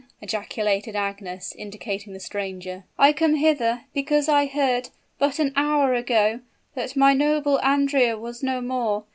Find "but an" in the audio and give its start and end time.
5.19-5.53